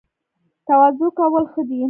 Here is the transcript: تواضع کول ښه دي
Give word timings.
تواضع 0.67 1.09
کول 1.17 1.43
ښه 1.51 1.61
دي 1.69 1.79